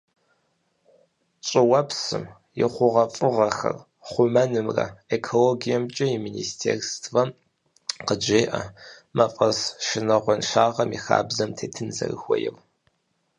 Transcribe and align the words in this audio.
ЩӀыуэпсым 1.47 2.23
и 2.61 2.65
хъугъуэфӀыгъуэхэр 2.73 3.77
хъумэнымрэ 4.09 4.85
экологиемкӀэ 5.15 6.05
и 6.15 6.17
министерствэм 6.25 7.29
къыджеӏэ 8.07 8.61
мафӀэс 9.17 9.59
шынагъуэншагъэм 9.85 10.89
и 10.97 10.99
хабзэм 11.05 11.49
тетын 11.57 11.89
зэрыхуейр. 11.97 12.55